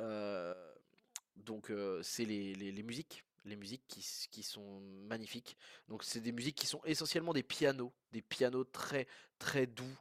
[1.36, 3.24] donc c'est les, les- musiques.
[3.44, 5.56] Les musiques qui, qui sont magnifiques.
[5.88, 9.06] Donc c'est des musiques qui sont essentiellement des pianos, des pianos très
[9.38, 9.96] très doux,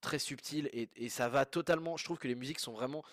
[0.00, 1.96] très subtil et, et ça va totalement.
[1.96, 3.04] Je trouve que les musiques sont vraiment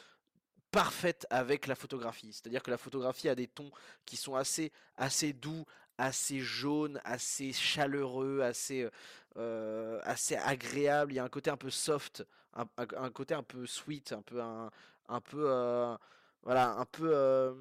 [0.72, 2.32] parfaites avec la photographie.
[2.32, 3.72] C'est-à-dire que la photographie a des tons
[4.06, 5.66] qui sont assez, assez doux,
[6.04, 8.90] assez jaunes, assez chaleureux, assez,
[9.38, 11.14] euh, assez agréables.
[11.14, 14.42] Il y a un côté un peu soft, un, côté un peu sweet, un peu
[14.42, 15.96] un, peu euh,
[16.44, 17.54] voilà, un peu euh,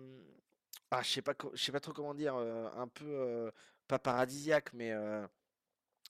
[0.91, 3.51] ah, je sais pas, je sais pas trop comment dire, euh, un peu euh,
[3.89, 5.27] pas paradisiaque, mais euh,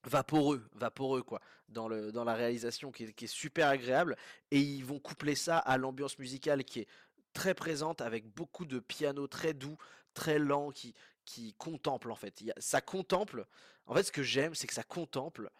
[0.04, 4.16] vaporeux, vaporeux quoi, dans le dans la réalisation qui est, qui est super agréable
[4.50, 6.88] et ils vont coupler ça à l'ambiance musicale qui est
[7.32, 9.78] très présente avec beaucoup de piano très doux,
[10.14, 12.42] très lent qui qui contemple en fait.
[12.58, 13.46] Ça contemple.
[13.86, 15.50] En fait, ce que j'aime, c'est que ça contemple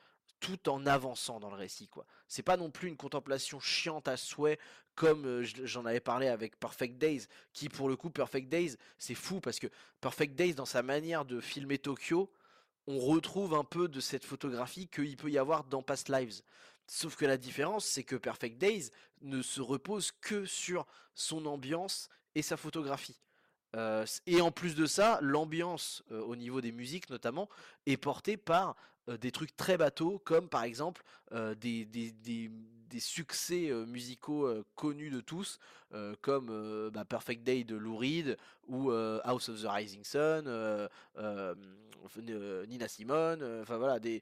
[0.41, 2.05] tout en avançant dans le récit quoi.
[2.27, 4.59] C'est pas non plus une contemplation chiante à souhait
[4.97, 9.15] comme je- j'en avais parlé avec Perfect Days qui pour le coup Perfect Days, c'est
[9.15, 9.69] fou parce que
[10.01, 12.33] Perfect Days dans sa manière de filmer Tokyo
[12.89, 16.43] on retrouve un peu de cette photographie qu'il peut y avoir dans Past Lives.
[16.89, 22.09] Sauf que la différence, c'est que Perfect Days ne se repose que sur son ambiance
[22.35, 23.21] et sa photographie.
[23.75, 27.49] Euh, et en plus de ça, l'ambiance euh, au niveau des musiques notamment
[27.87, 28.77] est portée par
[29.09, 31.03] euh, des trucs très bateaux, comme par exemple
[31.57, 31.89] des,
[32.99, 35.59] succès musicaux connus de tous,
[36.21, 38.37] comme bah, Perfect Day de Lou Reed
[38.69, 40.45] ou House of the Rising Sun,
[42.69, 44.21] Nina Simone, enfin voilà, des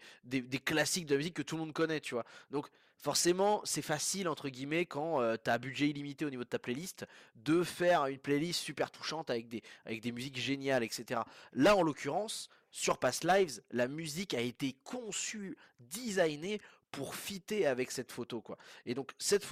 [0.65, 2.25] classiques de la musique que tout le monde connaît, tu vois.
[2.53, 6.49] Donc forcément, c'est facile, entre guillemets, quand euh, tu as budget illimité au niveau de
[6.49, 11.21] ta playlist, de faire une playlist super touchante avec des, avec des musiques géniales, etc.
[11.53, 16.61] Là, en l'occurrence, sur Past Lives, la musique a été conçue, designée
[16.93, 18.59] pour fitter avec cette photo, quoi.
[18.85, 19.47] Et donc, cette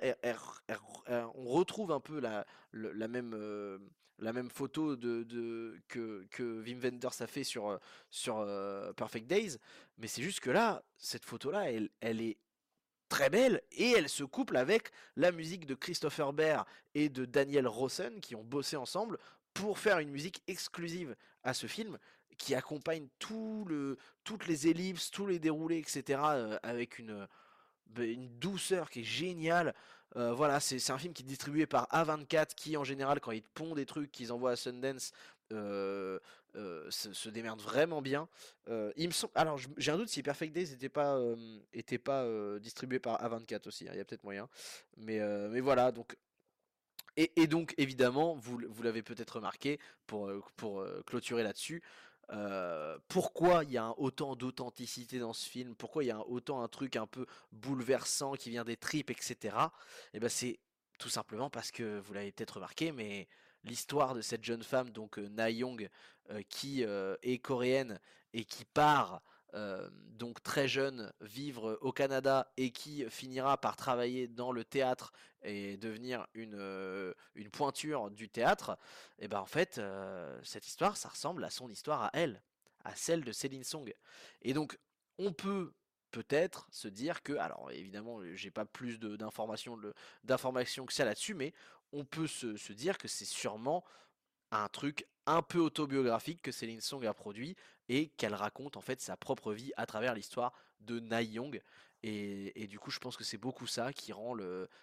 [0.00, 3.34] elle- elle- on retrouve un peu la, la même...
[3.34, 3.78] euh,
[4.20, 7.78] la même photo de, de- que, que Wim Wenders a fait sur, euh,
[8.10, 9.58] sur euh, Perfect Days,
[9.96, 12.36] mais c'est juste que là, cette photo-là, elle, elle est
[13.08, 17.66] très belle et elle se couple avec la musique de Christopher Bear et de Daniel
[17.66, 19.18] Rosen qui ont bossé ensemble
[19.54, 21.98] pour faire une musique exclusive à ce film
[22.36, 26.20] qui accompagne tout le, toutes les ellipses, tous les déroulés, etc.
[26.24, 27.26] euh, avec une,
[27.86, 29.74] bah, une douceur qui est géniale.
[30.16, 33.42] Euh, voilà, c'est un film qui est distribué par A24 qui en général quand ils
[33.42, 35.12] pondent des trucs qu'ils envoient à Sundance
[35.50, 38.28] se, démerde vraiment bien.
[38.96, 41.18] Il me semble, alors j'ai un doute si Perfect Days n'était pas,
[41.72, 42.26] était pas
[42.58, 44.48] distribué par A24 aussi, hein, il y a peut-être moyen.
[44.96, 46.16] Mais, mais voilà, donc
[47.16, 51.82] et, donc, évidemment, vous, vous l'avez peut-être remarqué, pour, pour clôturer là-dessus,
[53.08, 56.68] pourquoi il y a autant d'authenticité dans ce film, pourquoi il y a autant un
[56.68, 59.56] truc un peu bouleversant qui vient des tripes, etc.
[60.12, 60.58] Et ben c'est
[60.98, 63.28] tout simplement parce que, vous l'avez peut-être remarqué, mais
[63.64, 65.88] l'histoire de cette jeune femme, donc euh, Na Young,
[66.30, 68.00] euh, qui euh, est coréenne
[68.32, 69.22] et qui part
[70.10, 75.10] donc très jeune vivre au Canada et qui finira par travailler dans le théâtre
[75.42, 78.78] et devenir une, une pointure du théâtre,
[79.18, 79.80] et ben en fait,
[80.42, 82.42] cette histoire, ça ressemble à son histoire à elle,
[82.84, 83.90] à celle de Céline Song.
[84.42, 84.78] Et donc,
[85.16, 85.72] on peut
[86.10, 89.76] peut-être se dire que, alors évidemment, j'ai pas plus d'informations
[90.86, 91.52] que ça là-dessus, mais
[91.92, 93.84] on peut se, dire que c'est sûrement
[94.50, 97.56] un truc un peu autobiographique que Céline Song a produit
[97.88, 101.62] et qu'elle raconte en fait sa propre vie à travers l'histoire de Na Young.
[102.02, 104.36] Et, du coup, je pense que c'est beaucoup ça qui rend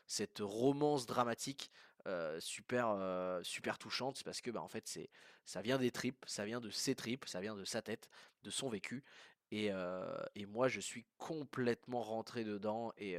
[0.06, 1.72] cette romance dramatique
[2.08, 5.00] euh, super, euh, super touchante, parce que bah, en fait,
[5.46, 8.10] ça vient des tripes, ça vient de ses tripes, ça vient de sa tête,
[8.44, 9.04] de son vécu.
[9.50, 12.92] Et, euh, moi, je suis complètement rentré dedans.
[12.98, 13.18] Et,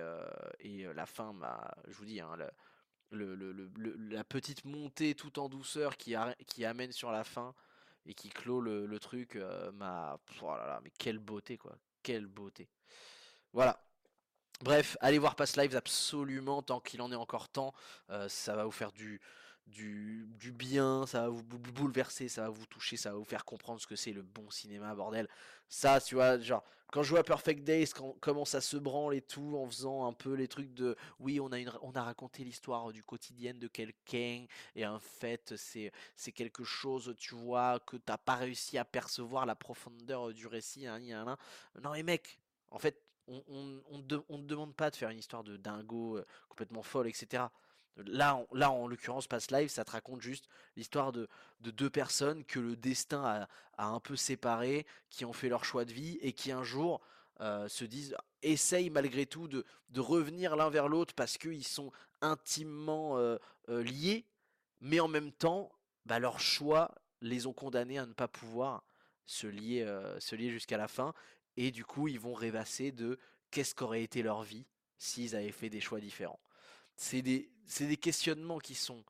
[0.94, 2.36] la fin m'a, je vous dis, hein,
[3.10, 6.14] la petite montée tout en douceur qui,
[6.46, 7.54] qui amène sur la fin
[8.06, 10.18] et qui clôt le, truc euh, m'a.
[10.42, 12.68] Oh mais quelle beauté quoi, quelle beauté.
[13.52, 13.80] Voilà.
[14.62, 17.74] Bref, allez voir Past Lives absolument tant qu'il en est encore temps.
[18.08, 19.20] Euh, ça va vous faire du,
[19.66, 23.24] du, du bien, ça va vous bou- bouleverser, ça va vous toucher, ça va vous
[23.24, 25.28] faire comprendre ce que c'est le bon cinéma, bordel.
[25.68, 29.22] Ça, tu vois, genre, quand je vois Perfect Days, quand comment ça se branle et
[29.22, 32.44] tout, en faisant un peu les trucs de, oui, on a une, on a raconté
[32.44, 35.92] l'histoire du quotidien de quelqu'un, et en fait, c'est,
[36.32, 41.00] quelque chose, tu vois, que t'as pas réussi à percevoir la profondeur du récit, hein,
[41.10, 41.36] hein, hein.
[41.82, 42.38] Non, mais mec,
[42.70, 46.26] en fait, on, on, on on demande pas de faire une histoire de dingo euh,
[46.48, 47.50] complètement folle, etc.
[48.04, 51.28] Là, en, l'occurrence, Past Life, ça te raconte juste l'histoire de,
[51.60, 55.64] de deux personnes que le destin a, a un peu séparées, qui ont fait leur
[55.64, 57.00] choix de vie et qui un jour
[57.40, 59.64] euh, se disent, essayent malgré tout de,
[59.96, 63.36] revenir l'un vers l'autre parce qu'ils sont intimement euh,
[63.68, 64.24] euh, liés,
[64.80, 65.70] mais en même temps,
[66.06, 68.84] bah, leurs choix les ont condamnés à ne pas pouvoir
[69.26, 69.84] se lier,
[70.20, 71.12] se lier jusqu'à la fin.
[71.56, 73.18] Et du coup, ils vont rêvasser de
[73.50, 74.66] qu'est-ce qu'aurait été leur vie
[74.98, 76.38] s'ils avaient fait des choix différents.
[76.94, 79.04] C'est des, c'est des questionnements qui sont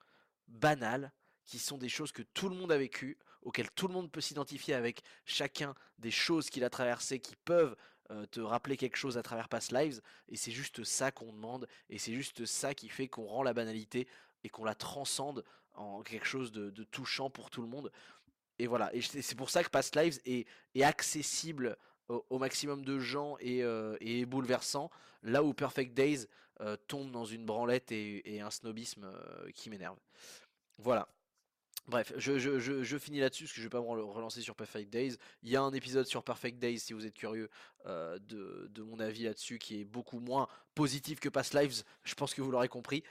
[0.48, 1.12] banals,
[1.44, 4.20] qui sont des choses que tout le monde a vécues, auxquelles tout le monde peut
[4.20, 7.76] s'identifier avec chacun des choses qu'il a traversées, qui peuvent
[8.10, 10.00] euh, te rappeler quelque chose à travers Past Lives.
[10.28, 13.54] Et c'est juste ça qu'on demande, et c'est juste ça qui fait qu'on rend la
[13.54, 14.08] banalité
[14.42, 17.92] et qu'on la transcende en quelque chose de, touchant pour tout le monde.
[18.58, 20.46] Et voilà, et c'est pour ça que Past Lives est
[20.82, 21.76] accessible
[22.08, 24.90] au, maximum de gens et, euh, et bouleversant,
[25.22, 26.26] là où Perfect Days
[26.60, 29.98] euh, tombe dans une branlette et, un snobisme euh, qui m'énerve.
[30.78, 31.08] Voilà.
[31.88, 35.16] Bref, je, finis là-dessus parce que je vais pas me rel- relancer sur Perfect Days.
[35.42, 37.48] Il y a un épisode sur Perfect Days si vous êtes curieux
[37.86, 41.82] euh, de, de mon avis là-dessus qui est beaucoup moins positif que Past Lives.
[42.04, 43.02] Je pense que vous l'aurez compris.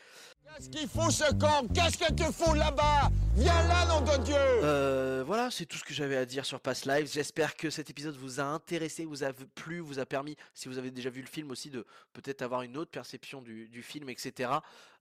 [0.44, 3.10] Qu'est-ce qu'il fout ce camp Qu'est-ce que tu fous là-bas?
[3.36, 6.60] Viens là, nom de Dieu Euh, voilà, c'est tout ce que j'avais à dire sur
[6.60, 7.12] Past Lives.
[7.12, 10.78] J'espère que cet épisode vous a intéressé, vous a plu, vous a permis, si vous
[10.78, 14.10] avez déjà vu le film aussi, de peut-être avoir une autre perception du, du film,
[14.10, 14.52] etc.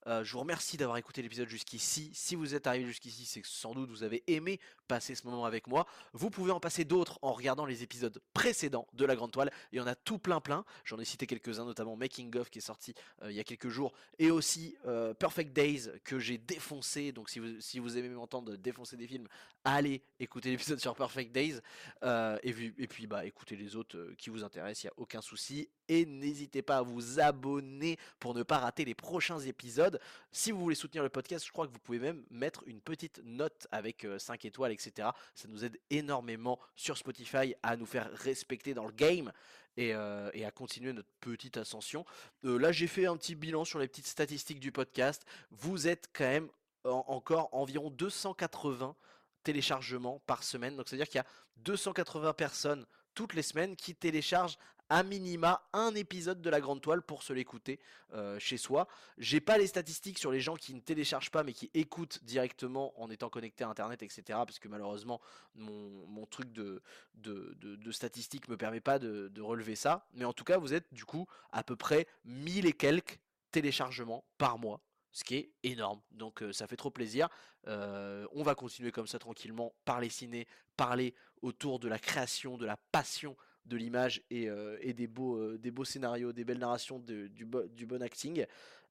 [0.06, 2.10] Euh, je vous remercie d'avoir écouté l'épisode jusqu'ici.
[2.14, 5.46] Si vous êtes arrivé jusqu'ici, c'est que sans doute vous avez aimé passer ce moment
[5.46, 5.86] avec moi.
[6.12, 9.50] Vous pouvez en passer d'autres en regardant les épisodes précédents de La Grande Toile.
[9.72, 10.64] Il y en a tout plein plein.
[10.84, 13.68] J'en ai cité quelques-uns, notamment Making of qui est sorti euh, il y a quelques
[13.68, 17.12] jours, et aussi euh, Perfect Days que j'ai défoncé.
[17.12, 19.28] Donc si vous, si vous aimez m'entendre défoncer des films,
[19.64, 21.60] allez écouter l'épisode sur Perfect Days.
[22.02, 25.68] Euh, et, puis, bah écoutez les autres qui vous intéressent, il n'y a aucun souci.
[25.88, 30.00] Et n'hésitez pas à vous abonner pour ne pas rater les prochains épisodes.
[30.32, 33.20] Si vous voulez soutenir le podcast, je crois que vous pouvez même mettre une petite
[33.24, 35.08] note avec euh, 5 étoiles, etc.
[35.34, 39.30] Ça nous aide énormément sur Spotify à nous faire respecter dans le game
[39.76, 42.04] et, euh, à continuer notre petite ascension.
[42.44, 45.24] Euh, là, j'ai fait un petit bilan sur les petites statistiques du podcast.
[45.50, 46.48] Vous êtes quand même
[46.84, 48.94] en- encore environ 280
[49.42, 50.76] téléchargements par semaine.
[50.76, 51.26] Donc, c'est-à-dire qu'il y a
[51.58, 57.02] 280 personnes toutes les semaines qui téléchargent à minima un épisode de la grande toile
[57.02, 57.80] pour se l'écouter
[58.12, 58.86] euh, chez soi.
[59.18, 62.98] J'ai pas les statistiques sur les gens qui ne téléchargent pas mais qui écoutent directement
[63.00, 64.22] en étant connectés à internet, etc.
[64.28, 65.20] Parce que malheureusement
[65.54, 66.82] mon, truc de,
[67.14, 70.06] de, de, de statistiques me permet pas de, de relever ça.
[70.14, 73.18] Mais en tout cas, vous êtes du coup à peu près 1000 et quelques
[73.50, 74.80] téléchargements par mois.
[75.12, 77.28] Ce qui est énorme, donc euh, ça fait trop plaisir.
[77.68, 82.66] Euh, on va continuer comme ça tranquillement, parler ciné, parler autour de la création, de
[82.66, 86.58] la passion de l'image et, euh, et des, beaux, euh, des beaux scénarios, des belles
[86.58, 88.46] narrations, du, bo- du bon acting.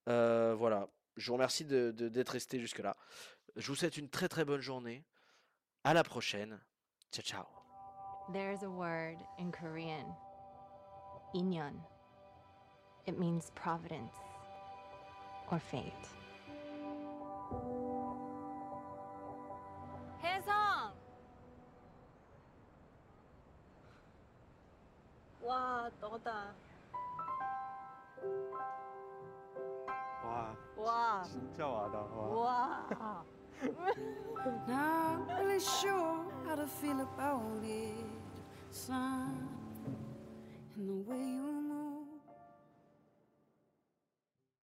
[0.10, 2.98] Euh, voilà, je vous remercie de- de- d'être resté jusque-là.
[3.56, 5.06] Je vous souhaite une très très bonne journée.
[5.84, 6.60] À la prochaine.
[7.12, 7.46] Ciao ciao.
[8.34, 10.16] There's a word in Korean,
[11.36, 11.74] inyon.
[13.06, 14.14] It means providence
[15.52, 16.23] or fate.
[35.54, 38.06] Really sure how to feel about it,
[38.72, 39.48] son.
[40.76, 41.63] And the way you